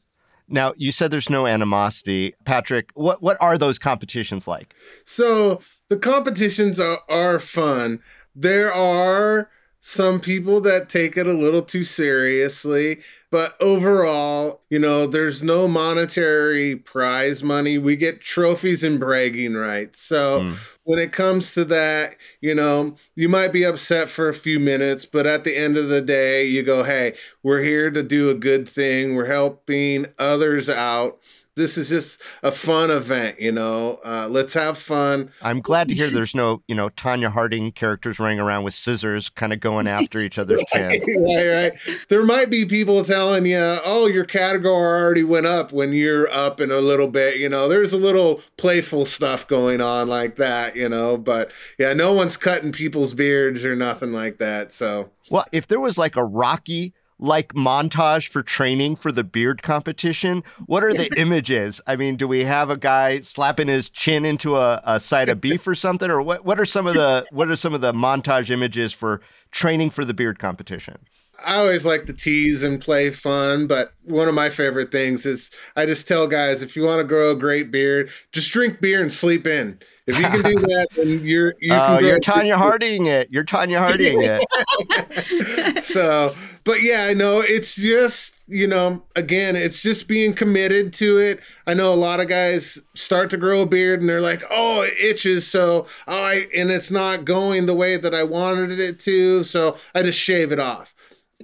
now, 0.47 0.73
you 0.77 0.91
said 0.91 1.11
there's 1.11 1.29
no 1.29 1.47
animosity. 1.47 2.35
Patrick, 2.45 2.89
what, 2.93 3.21
what 3.21 3.37
are 3.39 3.57
those 3.57 3.79
competitions 3.79 4.47
like? 4.47 4.75
So, 5.05 5.61
the 5.89 5.97
competitions 5.97 6.79
are, 6.79 6.99
are 7.09 7.39
fun. 7.39 7.99
There 8.35 8.73
are 8.73 9.49
some 9.85 10.21
people 10.21 10.61
that 10.61 10.87
take 10.87 11.17
it 11.17 11.27
a 11.27 11.33
little 11.33 11.61
too 11.61 11.83
seriously, 11.83 13.01
but 13.29 13.61
overall, 13.61 14.61
you 14.69 14.79
know, 14.79 15.05
there's 15.05 15.43
no 15.43 15.67
monetary 15.67 16.77
prize 16.77 17.43
money. 17.43 17.77
We 17.77 17.97
get 17.97 18.21
trophies 18.21 18.81
and 18.85 18.97
bragging 18.97 19.55
rights. 19.55 20.01
So 20.01 20.39
mm. 20.39 20.55
when 20.85 20.99
it 20.99 21.11
comes 21.11 21.53
to 21.55 21.65
that, 21.65 22.15
you 22.39 22.55
know, 22.55 22.95
you 23.15 23.27
might 23.27 23.51
be 23.51 23.65
upset 23.65 24.09
for 24.09 24.29
a 24.29 24.33
few 24.33 24.57
minutes, 24.57 25.05
but 25.05 25.27
at 25.27 25.43
the 25.43 25.57
end 25.57 25.75
of 25.75 25.89
the 25.89 26.01
day, 26.01 26.45
you 26.45 26.63
go, 26.63 26.83
hey, 26.83 27.15
we're 27.43 27.61
here 27.61 27.91
to 27.91 28.03
do 28.03 28.29
a 28.29 28.35
good 28.35 28.69
thing. 28.69 29.15
We're 29.15 29.25
helping 29.25 30.05
others 30.17 30.69
out 30.69 31.19
this 31.55 31.77
is 31.77 31.89
just 31.89 32.19
a 32.41 32.51
fun 32.51 32.89
event, 32.89 33.39
you 33.39 33.51
know. 33.51 33.99
Uh, 34.03 34.27
let's 34.29 34.53
have 34.53 34.77
fun. 34.77 35.29
I'm 35.41 35.61
glad 35.61 35.87
to 35.89 35.93
hear 35.93 36.09
there's 36.11 36.33
no, 36.33 36.63
you 36.67 36.75
know, 36.75 36.89
Tonya 36.89 37.31
Harding 37.31 37.71
characters 37.71 38.19
running 38.19 38.39
around 38.39 38.63
with 38.63 38.73
scissors, 38.73 39.29
kind 39.29 39.53
of 39.53 39.59
going 39.59 39.87
after 39.87 40.19
each 40.19 40.39
other's 40.39 40.63
right, 40.73 41.01
right, 41.07 41.47
right. 41.47 41.73
There 42.09 42.25
might 42.25 42.49
be 42.49 42.65
people 42.65 43.03
telling 43.03 43.45
you, 43.45 43.77
"Oh, 43.85 44.07
your 44.07 44.25
category 44.25 44.73
already 44.73 45.23
went 45.23 45.45
up 45.45 45.71
when 45.71 45.93
you're 45.93 46.29
up 46.31 46.59
in 46.59 46.71
a 46.71 46.79
little 46.79 47.07
bit." 47.07 47.37
You 47.37 47.49
know, 47.49 47.67
there's 47.67 47.93
a 47.93 47.97
little 47.97 48.41
playful 48.57 49.05
stuff 49.05 49.47
going 49.47 49.81
on 49.81 50.07
like 50.07 50.37
that, 50.37 50.75
you 50.75 50.89
know. 50.89 51.17
But 51.17 51.51
yeah, 51.77 51.93
no 51.93 52.13
one's 52.13 52.37
cutting 52.37 52.71
people's 52.71 53.13
beards 53.13 53.63
or 53.63 53.75
nothing 53.75 54.11
like 54.11 54.39
that. 54.39 54.71
So, 54.71 55.11
well, 55.29 55.45
if 55.51 55.67
there 55.67 55.79
was 55.79 55.97
like 55.97 56.15
a 56.15 56.23
Rocky 56.23 56.93
like 57.19 57.53
montage 57.53 58.27
for 58.27 58.43
training 58.43 58.95
for 58.95 59.11
the 59.11 59.23
beard 59.23 59.61
competition? 59.63 60.43
What 60.65 60.83
are 60.83 60.93
the 60.93 61.09
images? 61.17 61.81
I 61.87 61.95
mean, 61.95 62.15
do 62.15 62.27
we 62.27 62.43
have 62.43 62.69
a 62.69 62.77
guy 62.77 63.21
slapping 63.21 63.67
his 63.67 63.89
chin 63.89 64.25
into 64.25 64.57
a, 64.57 64.81
a 64.83 64.99
side 64.99 65.29
of 65.29 65.41
beef 65.41 65.65
or 65.67 65.75
something? 65.75 66.09
Or 66.09 66.21
what, 66.21 66.45
what 66.45 66.59
are 66.59 66.65
some 66.65 66.87
of 66.87 66.93
the 66.95 67.25
what 67.31 67.49
are 67.49 67.55
some 67.55 67.73
of 67.73 67.81
the 67.81 67.93
montage 67.93 68.49
images 68.49 68.93
for 68.93 69.21
training 69.51 69.89
for 69.89 70.05
the 70.05 70.13
beard 70.13 70.39
competition? 70.39 70.97
I 71.45 71.57
always 71.57 71.85
like 71.85 72.05
to 72.05 72.13
tease 72.13 72.63
and 72.63 72.79
play 72.79 73.09
fun, 73.09 73.67
but 73.67 73.93
one 74.03 74.27
of 74.27 74.33
my 74.33 74.49
favorite 74.49 74.91
things 74.91 75.25
is 75.25 75.51
I 75.75 75.85
just 75.85 76.07
tell 76.07 76.27
guys 76.27 76.61
if 76.61 76.75
you 76.75 76.83
want 76.83 76.99
to 76.99 77.03
grow 77.07 77.31
a 77.31 77.35
great 77.35 77.71
beard, 77.71 78.09
just 78.31 78.51
drink 78.51 78.81
beer 78.81 79.01
and 79.01 79.11
sleep 79.11 79.47
in. 79.47 79.79
If 80.05 80.17
you 80.17 80.25
can 80.25 80.41
do 80.41 80.59
that, 80.59 80.87
then 80.95 81.21
you're 81.23 81.55
you 81.59 81.73
oh, 81.73 81.99
you're 81.99 82.19
Tonya 82.19 82.55
Harding 82.55 83.05
it. 83.05 83.29
You're 83.31 83.45
Tonya 83.45 83.79
Harding 83.79 84.17
it. 84.21 85.83
so, 85.83 86.33
but 86.63 86.81
yeah, 86.81 87.07
I 87.09 87.13
know 87.13 87.39
it's 87.39 87.75
just 87.75 88.35
you 88.47 88.67
know 88.67 89.03
again, 89.15 89.55
it's 89.55 89.81
just 89.81 90.07
being 90.07 90.33
committed 90.33 90.93
to 90.95 91.19
it. 91.19 91.39
I 91.67 91.73
know 91.73 91.93
a 91.93 91.95
lot 91.95 92.19
of 92.19 92.27
guys 92.27 92.81
start 92.95 93.29
to 93.29 93.37
grow 93.37 93.61
a 93.61 93.65
beard 93.65 94.01
and 94.01 94.09
they're 94.09 94.21
like, 94.21 94.43
oh, 94.49 94.83
it 94.83 94.93
itches, 95.01 95.47
so 95.47 95.87
oh, 96.07 96.23
I 96.23 96.47
and 96.55 96.69
it's 96.69 96.91
not 96.91 97.23
going 97.23 97.65
the 97.65 97.73
way 97.73 97.95
that 97.95 98.13
I 98.13 98.23
wanted 98.23 98.79
it 98.79 98.99
to, 99.01 99.43
so 99.43 99.77
I 99.95 100.03
just 100.03 100.19
shave 100.19 100.51
it 100.51 100.59
off 100.59 100.93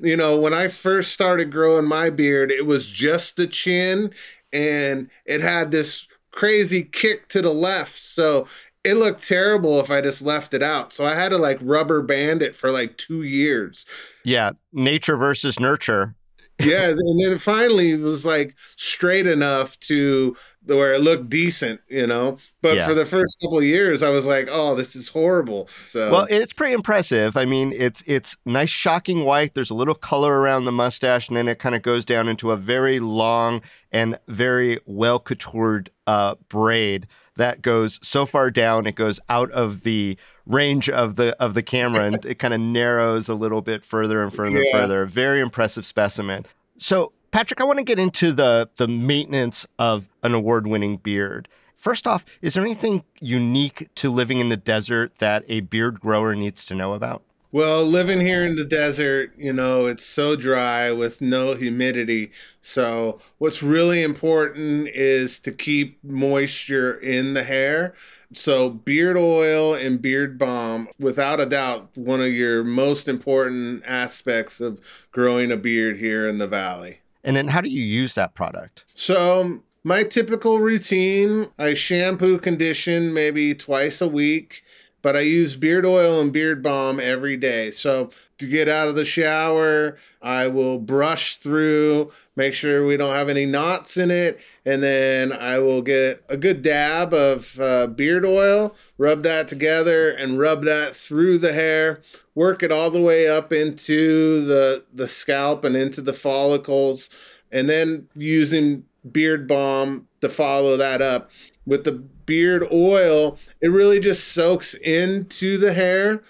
you 0.01 0.17
know, 0.17 0.39
when 0.39 0.53
I 0.53 0.67
first 0.67 1.11
started 1.11 1.51
growing 1.51 1.85
my 1.85 2.09
beard, 2.09 2.51
it 2.51 2.65
was 2.65 2.87
just 2.87 3.35
the 3.35 3.47
chin 3.47 4.13
and 4.51 5.09
it 5.25 5.41
had 5.41 5.71
this 5.71 6.07
crazy 6.31 6.83
kick 6.83 7.27
to 7.29 7.41
the 7.41 7.53
left. 7.53 7.97
So 7.97 8.47
it 8.83 8.93
looked 8.95 9.27
terrible 9.27 9.79
if 9.79 9.91
I 9.91 10.01
just 10.01 10.21
left 10.21 10.53
it 10.53 10.63
out. 10.63 10.93
So 10.93 11.05
I 11.05 11.15
had 11.15 11.29
to 11.29 11.37
like 11.37 11.59
rubber 11.61 12.01
band 12.01 12.41
it 12.41 12.55
for 12.55 12.71
like 12.71 12.97
two 12.97 13.23
years. 13.23 13.85
Yeah. 14.23 14.51
Nature 14.73 15.17
versus 15.17 15.59
nurture 15.59 16.15
yeah, 16.61 16.89
and 16.89 17.21
then 17.21 17.37
finally 17.37 17.91
it 17.91 18.01
was 18.01 18.25
like 18.25 18.57
straight 18.75 19.27
enough 19.27 19.79
to 19.81 20.35
where 20.65 20.93
it 20.93 21.01
looked 21.01 21.29
decent, 21.29 21.81
you 21.87 22.05
know. 22.05 22.37
But 22.61 22.77
yeah. 22.77 22.87
for 22.87 22.93
the 22.93 23.05
first 23.05 23.39
couple 23.41 23.61
years, 23.63 24.03
I 24.03 24.09
was 24.09 24.25
like, 24.25 24.47
"Oh, 24.51 24.75
this 24.75 24.95
is 24.95 25.09
horrible." 25.09 25.67
So 25.83 26.11
well, 26.11 26.27
it's 26.29 26.53
pretty 26.53 26.73
impressive. 26.73 27.37
I 27.37 27.45
mean, 27.45 27.73
it's 27.75 28.03
it's 28.05 28.37
nice, 28.45 28.69
shocking 28.69 29.23
white. 29.23 29.53
There's 29.53 29.71
a 29.71 29.75
little 29.75 29.95
color 29.95 30.39
around 30.39 30.65
the 30.65 30.71
mustache, 30.71 31.27
and 31.27 31.37
then 31.37 31.47
it 31.47 31.59
kind 31.59 31.75
of 31.75 31.81
goes 31.81 32.05
down 32.05 32.27
into 32.27 32.51
a 32.51 32.57
very 32.57 32.99
long 32.99 33.61
and 33.91 34.19
very 34.27 34.79
well 34.85 35.19
coutoured 35.19 35.89
uh, 36.05 36.35
braid 36.47 37.07
that 37.35 37.61
goes 37.61 37.99
so 38.01 38.25
far 38.25 38.51
down 38.51 38.85
it 38.85 38.95
goes 38.95 39.19
out 39.29 39.49
of 39.51 39.83
the 39.83 40.17
range 40.45 40.89
of 40.89 41.15
the 41.15 41.35
of 41.41 41.53
the 41.53 41.63
camera 41.63 42.03
and 42.03 42.25
it 42.25 42.39
kind 42.39 42.53
of 42.53 42.59
narrows 42.59 43.29
a 43.29 43.35
little 43.35 43.61
bit 43.61 43.85
further 43.85 44.21
and 44.21 44.33
further 44.33 44.61
yeah. 44.61 44.71
and 44.71 44.81
further. 44.81 45.05
Very 45.05 45.39
impressive 45.39 45.85
specimen. 45.85 46.45
So, 46.77 47.13
Patrick, 47.31 47.61
I 47.61 47.63
want 47.63 47.77
to 47.77 47.85
get 47.85 47.99
into 47.99 48.31
the 48.31 48.69
the 48.77 48.87
maintenance 48.87 49.67
of 49.77 50.09
an 50.23 50.33
award-winning 50.33 50.97
beard. 50.97 51.47
First 51.75 52.07
off, 52.07 52.25
is 52.41 52.55
there 52.55 52.63
anything 52.63 53.03
unique 53.21 53.87
to 53.95 54.09
living 54.09 54.39
in 54.39 54.49
the 54.49 54.57
desert 54.57 55.19
that 55.19 55.43
a 55.47 55.61
beard 55.61 55.99
grower 55.99 56.35
needs 56.35 56.65
to 56.65 56.75
know 56.75 56.93
about? 56.93 57.23
Well, 57.51 57.83
living 57.83 58.19
here 58.19 58.43
in 58.43 58.57
the 58.57 58.65
desert, 58.65 59.33
you 59.35 59.53
know, 59.53 59.87
it's 59.87 60.05
so 60.05 60.35
dry 60.35 60.91
with 60.91 61.19
no 61.19 61.55
humidity. 61.55 62.31
So, 62.61 63.19
what's 63.39 63.63
really 63.63 64.03
important 64.03 64.89
is 64.89 65.39
to 65.39 65.51
keep 65.51 66.03
moisture 66.03 66.93
in 66.95 67.33
the 67.33 67.43
hair. 67.43 67.95
So, 68.33 68.69
beard 68.69 69.17
oil 69.17 69.73
and 69.73 69.99
beard 69.99 70.37
balm, 70.37 70.89
without 70.99 71.39
a 71.39 71.47
doubt, 71.47 71.89
one 71.95 72.21
of 72.21 72.27
your 72.27 72.63
most 72.63 73.07
important 73.07 73.83
aspects 73.85 74.59
of 74.59 74.79
growing 75.11 75.51
a 75.51 75.57
beard 75.57 75.97
here 75.97 76.27
in 76.27 76.37
the 76.37 76.47
valley. 76.47 76.99
And 77.23 77.35
then, 77.35 77.47
how 77.47 77.61
do 77.61 77.69
you 77.69 77.83
use 77.83 78.15
that 78.15 78.33
product? 78.33 78.85
So, 78.93 79.41
um, 79.41 79.63
my 79.83 80.03
typical 80.03 80.59
routine 80.59 81.47
I 81.57 81.73
shampoo, 81.73 82.37
condition 82.37 83.13
maybe 83.13 83.53
twice 83.55 84.01
a 84.01 84.07
week 84.07 84.63
but 85.01 85.15
I 85.15 85.21
use 85.21 85.55
beard 85.55 85.85
oil 85.85 86.21
and 86.21 86.31
beard 86.31 86.61
balm 86.61 86.99
every 86.99 87.37
day. 87.37 87.71
So 87.71 88.09
to 88.37 88.47
get 88.47 88.67
out 88.67 88.87
of 88.87 88.95
the 88.95 89.05
shower, 89.05 89.97
I 90.21 90.47
will 90.47 90.79
brush 90.79 91.37
through, 91.37 92.11
make 92.35 92.53
sure 92.53 92.85
we 92.85 92.97
don't 92.97 93.13
have 93.13 93.29
any 93.29 93.45
knots 93.45 93.97
in 93.97 94.11
it, 94.11 94.39
and 94.65 94.83
then 94.83 95.31
I 95.31 95.59
will 95.59 95.81
get 95.81 96.23
a 96.27 96.37
good 96.37 96.61
dab 96.61 97.13
of 97.13 97.59
uh, 97.59 97.87
beard 97.87 98.25
oil, 98.25 98.75
rub 98.97 99.23
that 99.23 99.47
together, 99.47 100.09
and 100.11 100.39
rub 100.39 100.63
that 100.65 100.95
through 100.95 101.37
the 101.37 101.53
hair. 101.53 102.01
Work 102.35 102.63
it 102.63 102.71
all 102.71 102.91
the 102.91 103.01
way 103.01 103.27
up 103.27 103.51
into 103.53 104.43
the 104.45 104.85
the 104.93 105.07
scalp 105.07 105.63
and 105.63 105.75
into 105.75 106.01
the 106.01 106.13
follicles, 106.13 107.09
and 107.51 107.69
then 107.69 108.07
using 108.15 108.85
beard 109.11 109.47
balm 109.47 110.07
to 110.21 110.29
follow 110.29 110.77
that 110.77 111.01
up 111.01 111.31
with 111.65 111.83
the 111.83 111.91
beard 111.91 112.67
oil. 112.71 113.37
It 113.61 113.69
really 113.69 113.99
just 113.99 114.29
soaks 114.29 114.73
into 114.75 115.57
the 115.57 115.73
hair 115.73 116.23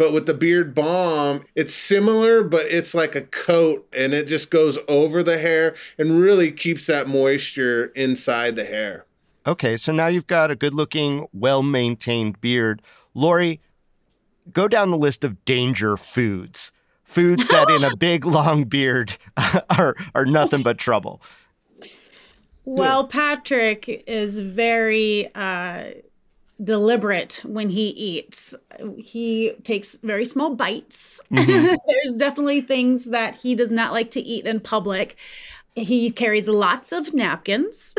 but 0.00 0.14
with 0.14 0.24
the 0.24 0.32
beard 0.32 0.74
balm, 0.74 1.44
it's 1.54 1.74
similar, 1.74 2.42
but 2.42 2.64
it's 2.64 2.94
like 2.94 3.14
a 3.14 3.20
coat 3.20 3.86
and 3.94 4.14
it 4.14 4.26
just 4.26 4.50
goes 4.50 4.78
over 4.88 5.22
the 5.22 5.36
hair 5.36 5.74
and 5.98 6.18
really 6.18 6.50
keeps 6.50 6.86
that 6.86 7.06
moisture 7.06 7.92
inside 7.94 8.56
the 8.56 8.64
hair. 8.64 9.04
Okay, 9.46 9.76
so 9.76 9.92
now 9.92 10.06
you've 10.06 10.26
got 10.26 10.50
a 10.50 10.56
good 10.56 10.72
looking, 10.72 11.26
well 11.34 11.62
maintained 11.62 12.40
beard. 12.40 12.80
Lori, 13.12 13.60
go 14.50 14.68
down 14.68 14.90
the 14.90 14.96
list 14.96 15.22
of 15.22 15.44
danger 15.44 15.98
foods. 15.98 16.72
Foods 17.04 17.46
that 17.48 17.68
in 17.68 17.84
a 17.84 17.94
big 17.98 18.24
long 18.24 18.64
beard 18.64 19.18
are 19.78 19.94
are 20.14 20.24
nothing 20.24 20.62
but 20.62 20.78
trouble. 20.78 21.20
Well, 22.70 23.08
Patrick 23.08 24.04
is 24.06 24.38
very 24.38 25.34
uh 25.34 25.90
deliberate 26.62 27.40
when 27.44 27.70
he 27.70 27.88
eats. 27.88 28.54
He 28.96 29.52
takes 29.64 29.96
very 29.96 30.24
small 30.24 30.54
bites. 30.54 31.20
Mm-hmm. 31.32 31.74
There's 31.86 32.12
definitely 32.16 32.60
things 32.60 33.06
that 33.06 33.34
he 33.34 33.54
does 33.54 33.70
not 33.70 33.92
like 33.92 34.10
to 34.12 34.20
eat 34.20 34.46
in 34.46 34.60
public. 34.60 35.16
He 35.74 36.10
carries 36.10 36.48
lots 36.48 36.92
of 36.92 37.14
napkins. 37.14 37.94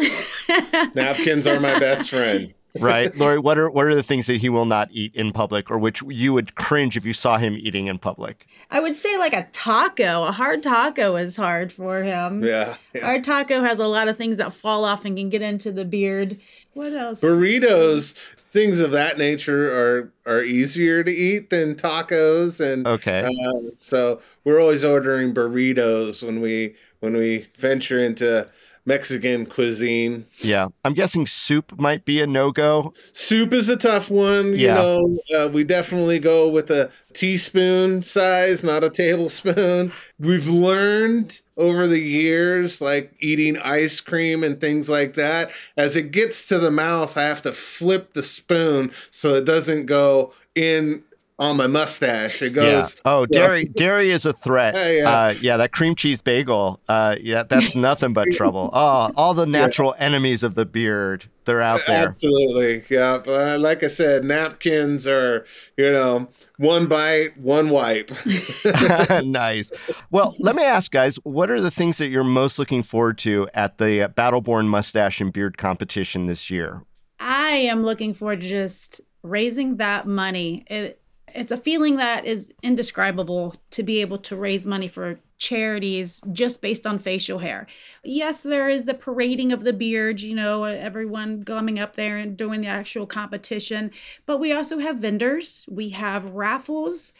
napkins 0.95 1.47
are 1.47 1.59
my 1.59 1.79
best 1.79 2.09
friend. 2.09 2.53
Right, 2.79 3.15
Lori. 3.17 3.39
What 3.39 3.57
are 3.57 3.69
what 3.69 3.85
are 3.85 3.95
the 3.95 4.03
things 4.03 4.27
that 4.27 4.37
he 4.37 4.49
will 4.49 4.65
not 4.65 4.89
eat 4.91 5.15
in 5.15 5.31
public, 5.31 5.69
or 5.69 5.77
which 5.77 6.01
you 6.03 6.33
would 6.33 6.55
cringe 6.55 6.97
if 6.97 7.05
you 7.05 7.13
saw 7.13 7.37
him 7.37 7.55
eating 7.57 7.87
in 7.87 7.97
public? 7.97 8.45
I 8.69 8.79
would 8.79 8.95
say 8.95 9.17
like 9.17 9.33
a 9.33 9.47
taco. 9.51 10.23
A 10.23 10.31
hard 10.31 10.63
taco 10.63 11.15
is 11.15 11.35
hard 11.35 11.71
for 11.71 12.03
him. 12.03 12.43
Yeah, 12.43 12.75
yeah. 12.93 13.07
Our 13.07 13.21
taco 13.21 13.61
has 13.61 13.79
a 13.79 13.87
lot 13.87 14.07
of 14.07 14.17
things 14.17 14.37
that 14.37 14.53
fall 14.53 14.85
off 14.85 15.05
and 15.05 15.17
can 15.17 15.29
get 15.29 15.41
into 15.41 15.71
the 15.71 15.85
beard. 15.85 16.39
What 16.73 16.93
else? 16.93 17.21
Burritos, 17.21 18.13
things 18.35 18.79
of 18.79 18.91
that 18.91 19.17
nature 19.17 19.71
are 19.71 20.13
are 20.25 20.43
easier 20.43 21.03
to 21.03 21.11
eat 21.11 21.49
than 21.49 21.75
tacos, 21.75 22.61
and 22.61 22.87
okay. 22.87 23.25
Uh, 23.25 23.71
so 23.73 24.21
we're 24.43 24.61
always 24.61 24.85
ordering 24.85 25.33
burritos 25.33 26.23
when 26.23 26.39
we 26.41 26.75
when 27.01 27.17
we 27.17 27.47
venture 27.57 27.99
into 27.99 28.47
Mexican 28.91 29.45
cuisine. 29.45 30.25
Yeah. 30.39 30.67
I'm 30.83 30.93
guessing 30.93 31.25
soup 31.25 31.79
might 31.79 32.03
be 32.03 32.19
a 32.19 32.27
no 32.27 32.51
go. 32.51 32.93
Soup 33.13 33.53
is 33.53 33.69
a 33.69 33.77
tough 33.77 34.12
one. 34.12 34.53
Yeah. 34.53 34.57
You 34.57 34.74
know, 34.74 35.19
uh, 35.45 35.48
we 35.48 35.63
definitely 35.63 36.19
go 36.19 36.50
with 36.50 36.69
a 36.69 36.91
teaspoon 37.13 38.03
size, 38.03 38.65
not 38.65 38.83
a 38.83 38.89
tablespoon. 38.89 39.93
We've 40.19 40.48
learned 40.48 41.41
over 41.55 41.88
the 41.88 42.01
years, 42.01 42.81
like 42.81 43.13
eating 43.21 43.57
ice 43.60 44.01
cream 44.01 44.43
and 44.43 44.60
things 44.60 44.89
like 44.89 45.13
that, 45.13 45.51
as 45.77 45.95
it 45.95 46.12
gets 46.12 46.48
to 46.48 46.60
the 46.60 46.71
mouth, 46.71 47.17
I 47.17 47.21
have 47.21 47.41
to 47.43 47.53
flip 47.53 48.12
the 48.12 48.24
spoon 48.24 48.91
so 49.10 49.36
it 49.36 49.45
doesn't 49.45 49.86
go 49.86 50.33
in 50.53 51.01
on 51.41 51.57
my 51.57 51.65
mustache. 51.65 52.43
It 52.43 52.51
goes. 52.51 52.95
Yeah. 52.95 53.01
Oh, 53.03 53.25
dairy 53.25 53.65
dairy 53.65 54.12
is 54.12 54.27
a 54.27 54.31
threat. 54.31 54.75
Uh, 54.75 54.89
yeah. 54.89 55.10
Uh, 55.10 55.33
yeah, 55.41 55.57
that 55.57 55.71
cream 55.71 55.95
cheese 55.95 56.21
bagel. 56.21 56.79
Uh, 56.88 57.15
yeah, 57.19 57.43
that's 57.43 57.75
nothing 57.88 58.13
but 58.13 58.31
trouble. 58.31 58.69
Oh, 58.71 59.12
all 59.15 59.33
the 59.33 59.48
natural 59.48 59.95
yeah. 59.98 60.05
enemies 60.05 60.43
of 60.43 60.53
the 60.53 60.65
beard. 60.65 61.25
They're 61.45 61.62
out 61.62 61.81
there. 61.88 62.05
Absolutely. 62.05 62.83
Yeah. 62.89 63.17
But 63.17 63.55
uh, 63.55 63.60
like 63.60 63.83
I 63.83 63.88
said, 63.88 64.24
napkins 64.24 65.07
are 65.07 65.45
you 65.77 65.91
know 65.91 66.29
one 66.57 66.88
bite, 66.88 67.36
one 67.38 67.71
wipe. 67.71 68.12
nice. 69.24 69.71
Well, 70.12 70.36
let 70.38 70.55
me 70.55 70.63
ask, 70.63 70.91
guys, 70.91 71.15
what 71.24 71.50
are 71.50 71.60
the 71.60 71.71
things 71.71 71.98
that 71.98 72.10
you're 72.10 72.24
most 72.24 72.60
looking 72.60 72.84
forward 72.84 73.17
to 73.19 73.49
at 73.56 73.80
the 73.80 74.13
Battle 74.15 74.41
Born 74.41 74.67
Mustache 74.67 75.19
and 75.19 75.34
Beard 75.34 75.58
competition 75.58 76.27
this 76.27 76.51
year? 76.51 76.84
I 77.19 77.49
am 77.49 77.82
looking 77.82 78.13
forward 78.13 78.41
to 78.41 78.47
just 78.47 79.01
raising 79.23 79.77
that 79.77 80.08
money. 80.08 80.65
It, 80.67 81.00
it's 81.34 81.52
a 81.52 81.58
feeling 81.58 81.98
that 81.98 82.26
is 82.26 82.54
indescribable 82.63 83.56
to 83.72 83.84
be 83.84 84.02
able 84.02 84.17
to 84.20 84.36
raise 84.36 84.65
money 84.65 84.88
for 84.88 85.20
charities 85.38 86.22
just 86.32 86.62
based 86.62 86.86
on 86.86 87.00
facial 87.00 87.39
hair. 87.39 87.65
Yes, 88.04 88.44
there 88.44 88.70
is 88.70 88.86
the 88.86 88.94
parading 88.94 89.52
of 89.52 89.63
the 89.63 89.74
beard, 89.74 90.22
you 90.22 90.36
know, 90.36 90.63
everyone 90.63 91.44
coming 91.44 91.80
up 91.80 91.96
there 91.96 92.17
and 92.17 92.38
doing 92.38 92.62
the 92.62 92.67
actual 92.67 93.08
competition, 93.08 93.91
but 94.26 94.38
we 94.38 94.54
also 94.54 94.78
have 94.78 94.98
vendors, 94.98 95.65
we 95.70 95.89
have 95.89 96.32
raffles, 96.32 97.13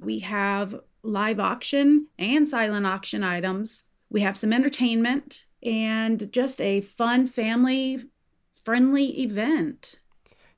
we 0.00 0.18
have 0.20 0.80
live 1.02 1.40
auction 1.40 2.06
and 2.18 2.48
silent 2.48 2.86
auction 2.86 3.22
items. 3.22 3.84
We 4.10 4.20
have 4.22 4.36
some 4.36 4.52
entertainment 4.52 5.46
and 5.62 6.32
just 6.32 6.60
a 6.60 6.80
fun 6.80 7.26
family 7.26 8.04
friendly 8.64 9.22
event. 9.22 9.98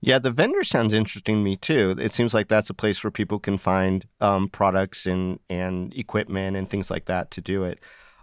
Yeah, 0.03 0.19
the 0.19 0.31
vendor 0.31 0.65
sounds 0.65 0.95
interesting 0.95 1.37
to 1.37 1.43
me 1.43 1.57
too. 1.57 1.95
It 1.99 2.13
seems 2.13 2.33
like 2.33 2.49
that's 2.49 2.71
a 2.71 2.75
place 2.75 3.05
where 3.05 3.11
people 3.11 3.39
can 3.39 3.59
find 3.59 4.07
um, 4.21 4.49
products 4.49 5.07
and 5.07 5.39
and 5.51 5.95
equipment 5.95 6.57
and 6.57 6.69
things 6.69 6.91
like 6.91 7.05
that 7.05 7.31
to 7.33 7.41
do 7.41 7.65
it. 7.65 7.79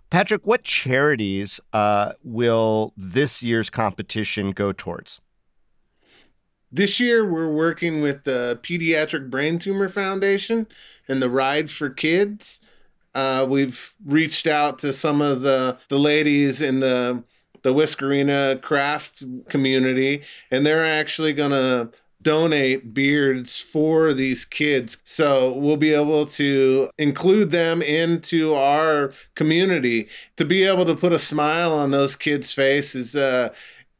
Patrick, 0.09 0.47
what 0.47 0.63
charities 0.63 1.59
uh, 1.73 2.13
will 2.23 2.93
this 2.95 3.43
year's 3.43 3.69
competition 3.69 4.51
go 4.51 4.71
towards? 4.71 5.19
This 6.71 6.99
year, 6.99 7.29
we're 7.29 7.51
working 7.51 8.01
with 8.01 8.23
the 8.23 8.59
Pediatric 8.63 9.29
Brain 9.29 9.59
Tumor 9.59 9.89
Foundation 9.89 10.67
and 11.07 11.21
the 11.21 11.29
Ride 11.29 11.69
for 11.69 11.89
Kids. 11.89 12.59
Uh, 13.13 13.45
we've 13.47 13.93
reached 14.03 14.47
out 14.47 14.79
to 14.79 14.93
some 14.93 15.21
of 15.21 15.41
the 15.41 15.77
the 15.89 15.99
ladies 15.99 16.61
in 16.61 16.79
the 16.79 17.23
the 17.67 17.73
Whiskerina 17.73 18.62
craft 18.62 19.23
community, 19.49 20.23
and 20.49 20.65
they're 20.65 20.86
actually 20.86 21.34
going 21.34 21.51
to 21.51 21.91
donate 22.21 22.93
beards 22.93 23.60
for 23.60 24.13
these 24.13 24.45
kids. 24.45 24.97
So 25.03 25.51
we'll 25.53 25.77
be 25.77 25.93
able 25.93 26.25
to 26.27 26.89
include 26.97 27.51
them 27.51 27.82
into 27.82 28.53
our 28.53 29.12
community. 29.36 30.08
To 30.38 30.45
be 30.45 30.63
able 30.63 30.86
to 30.86 30.95
put 30.95 31.12
a 31.12 31.19
smile 31.19 31.73
on 31.73 31.91
those 31.91 32.15
kids' 32.15 32.53
faces, 32.53 33.17
uh, 33.17 33.53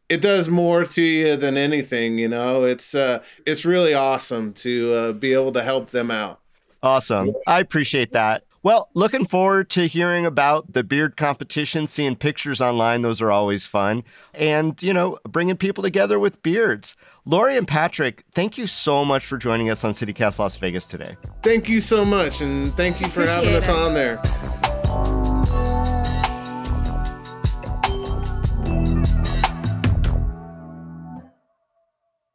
it 0.08 0.22
does 0.22 0.50
more 0.50 0.86
to 0.86 1.02
you 1.02 1.36
than 1.36 1.58
anything, 1.58 2.18
you 2.18 2.30
know. 2.30 2.64
It's 2.64 2.96
uh, 2.96 3.22
it's 3.46 3.66
really 3.66 3.94
awesome 3.94 4.54
to 4.54 4.94
uh, 4.94 5.12
be 5.12 5.34
able 5.34 5.52
to 5.52 5.62
help 5.62 5.90
them 5.90 6.10
out. 6.10 6.40
Awesome. 6.82 7.34
I 7.48 7.60
appreciate 7.60 8.14
that. 8.14 8.47
Well, 8.68 8.90
looking 8.94 9.26
forward 9.26 9.70
to 9.70 9.88
hearing 9.88 10.26
about 10.26 10.74
the 10.74 10.84
beard 10.84 11.16
competition, 11.16 11.88
seeing 11.88 12.18
pictures 12.18 12.60
online. 12.60 13.02
Those 13.02 13.22
are 13.22 13.32
always 13.32 13.66
fun. 13.66 14.04
And, 14.34 14.84
you 14.84 14.94
know, 14.94 15.20
bringing 15.24 15.56
people 15.56 15.82
together 15.82 16.20
with 16.20 16.44
beards. 16.44 16.98
Lori 17.24 17.56
and 17.56 17.66
Patrick, 17.66 18.26
thank 18.34 18.58
you 18.58 18.68
so 18.68 19.06
much 19.06 19.26
for 19.26 19.38
joining 19.38 19.70
us 19.70 19.86
on 19.86 19.94
CityCast 19.94 20.40
Las 20.40 20.58
Vegas 20.58 20.86
today. 20.86 21.16
Thank 21.44 21.70
you 21.70 21.80
so 21.80 22.04
much. 22.04 22.42
And 22.42 22.76
thank 22.76 23.00
you 23.00 23.08
for 23.08 23.22
Appreciate 23.22 23.46
having 23.46 23.56
us 23.56 23.70
on 23.70 23.94
there. 23.94 24.22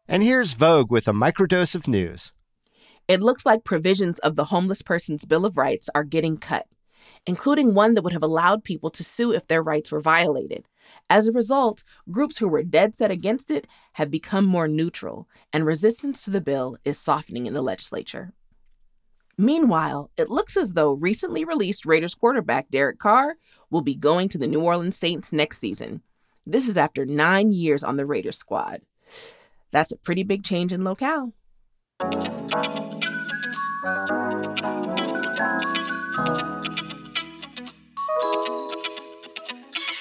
And 0.09 0.23
here's 0.23 0.55
Vogue 0.55 0.91
with 0.91 1.07
a 1.07 1.13
microdose 1.13 1.75
of 1.75 1.87
news. 1.87 2.33
It 3.09 3.21
looks 3.21 3.45
like 3.45 3.65
provisions 3.65 4.19
of 4.21 4.37
the 4.37 4.45
Homeless 4.45 4.83
Person's 4.83 5.25
Bill 5.25 5.45
of 5.45 5.57
Rights 5.57 5.91
are 5.95 6.05
getting 6.05 6.37
cut, 6.37 6.67
including 7.27 7.75
one 7.75 7.95
that 7.95 8.03
would 8.03 8.13
have 8.13 8.23
allowed 8.23 8.65
people 8.65 8.91
to 8.91 9.05
sue 9.05 9.33
if 9.33 9.49
their 9.49 9.63
rights 9.63 9.91
were 9.91 10.01
violated. 10.01 10.65
As 11.11 11.27
a 11.27 11.33
result, 11.33 11.85
groups 12.11 12.39
who 12.39 12.49
were 12.49 12.63
dead 12.63 12.95
set 12.95 13.11
against 13.11 13.51
it 13.51 13.67
have 13.95 14.11
become 14.11 14.45
more 14.45 14.69
neutral, 14.69 15.29
and 15.53 15.67
resistance 15.67 16.25
to 16.25 16.31
the 16.31 16.41
bill 16.41 16.77
is 16.85 16.99
softening 16.99 17.47
in 17.47 17.55
the 17.55 17.63
legislature. 17.63 18.33
Meanwhile, 19.39 20.11
it 20.17 20.31
looks 20.31 20.57
as 20.57 20.73
though 20.73 20.93
recently 20.93 21.45
released 21.45 21.87
Raiders 21.87 22.15
quarterback 22.15 22.69
Derek 22.71 22.99
Carr 22.99 23.37
will 23.71 23.83
be 23.83 23.95
going 23.95 24.29
to 24.31 24.39
the 24.39 24.47
New 24.47 24.61
Orleans 24.61 24.97
Saints 24.97 25.33
next 25.33 25.59
season. 25.59 26.03
This 26.47 26.69
is 26.69 26.77
after 26.77 27.07
nine 27.07 27.51
years 27.53 27.83
on 27.83 27.97
the 27.97 28.07
Raiders 28.07 28.37
squad. 28.37 28.83
That's 29.71 29.93
a 29.93 29.97
pretty 29.97 30.23
big 30.23 30.45
change 30.45 30.73
in 30.73 30.85
locale. 30.85 31.33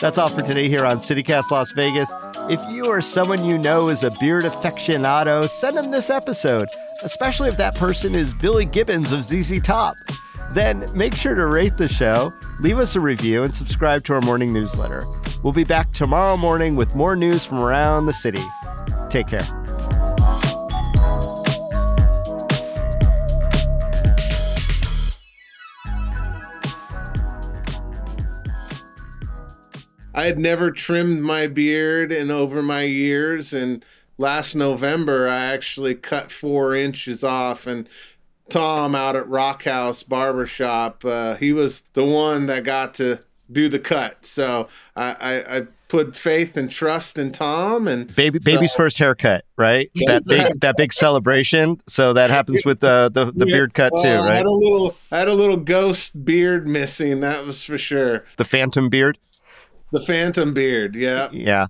That's 0.01 0.17
all 0.17 0.27
for 0.29 0.41
today 0.41 0.67
here 0.67 0.83
on 0.83 0.97
CityCast 0.97 1.51
Las 1.51 1.71
Vegas. 1.71 2.11
If 2.49 2.59
you 2.69 2.87
or 2.87 3.01
someone 3.03 3.45
you 3.45 3.59
know 3.59 3.89
is 3.89 4.01
a 4.01 4.09
beard 4.19 4.45
aficionado, 4.45 5.47
send 5.47 5.77
them 5.77 5.91
this 5.91 6.09
episode. 6.09 6.67
especially 7.03 7.49
if 7.49 7.57
that 7.57 7.75
person 7.75 8.15
is 8.15 8.33
Billy 8.33 8.65
Gibbons 8.65 9.11
of 9.11 9.25
ZZ 9.25 9.61
Top. 9.61 9.95
Then 10.53 10.85
make 10.95 11.15
sure 11.15 11.35
to 11.35 11.45
rate 11.45 11.77
the 11.77 11.87
show, 11.87 12.31
leave 12.59 12.77
us 12.77 12.95
a 12.95 12.99
review, 12.99 13.43
and 13.43 13.53
subscribe 13.53 14.03
to 14.05 14.13
our 14.13 14.21
morning 14.21 14.53
newsletter. 14.53 15.03
We'll 15.43 15.53
be 15.53 15.63
back 15.63 15.91
tomorrow 15.93 16.37
morning 16.37 16.75
with 16.75 16.93
more 16.93 17.15
news 17.15 17.45
from 17.45 17.59
around 17.59 18.05
the 18.05 18.13
city. 18.13 18.41
Take 19.09 19.27
care. 19.27 19.60
I 30.13 30.25
had 30.25 30.39
never 30.39 30.71
trimmed 30.71 31.21
my 31.21 31.47
beard 31.47 32.11
in 32.11 32.31
over 32.31 32.61
my 32.61 32.83
years, 32.83 33.53
and 33.53 33.83
last 34.17 34.55
November 34.55 35.27
I 35.27 35.45
actually 35.45 35.95
cut 35.95 36.31
four 36.31 36.75
inches 36.75 37.23
off. 37.23 37.67
And 37.67 37.87
Tom 38.49 38.95
out 38.95 39.15
at 39.15 39.27
Rock 39.27 39.63
House 39.63 40.03
Barbershop, 40.03 41.05
uh, 41.05 41.35
he 41.35 41.53
was 41.53 41.81
the 41.93 42.05
one 42.05 42.47
that 42.47 42.63
got 42.63 42.93
to 42.95 43.21
do 43.51 43.69
the 43.69 43.79
cut. 43.79 44.25
So 44.25 44.67
I, 44.95 45.15
I, 45.19 45.57
I 45.57 45.67
put 45.87 46.15
faith 46.15 46.55
and 46.55 46.71
trust 46.71 47.17
in 47.17 47.33
Tom 47.33 47.85
and 47.85 48.15
baby 48.15 48.39
baby's 48.39 48.73
first 48.73 48.97
haircut, 48.97 49.43
right? 49.57 49.89
That 50.05 50.23
big 50.25 50.59
that 50.61 50.75
big 50.77 50.93
celebration. 50.93 51.81
So 51.87 52.13
that 52.13 52.29
happens 52.29 52.65
with 52.65 52.79
the 52.79 53.11
the, 53.13 53.25
the 53.25 53.45
yeah, 53.45 53.55
beard 53.55 53.73
cut 53.73 53.91
well, 53.91 54.03
too, 54.03 54.09
right? 54.09 54.29
I 54.29 54.35
had 54.35 54.45
a 54.45 54.51
little 54.51 54.95
I 55.11 55.19
had 55.19 55.27
a 55.27 55.33
little 55.33 55.57
ghost 55.57 56.23
beard 56.23 56.67
missing, 56.67 57.19
that 57.21 57.45
was 57.45 57.63
for 57.65 57.77
sure. 57.77 58.23
The 58.37 58.45
phantom 58.45 58.89
beard? 58.89 59.17
The 59.91 59.99
phantom 59.99 60.53
beard, 60.53 60.95
yeah. 60.95 61.29
Yeah. 61.31 61.67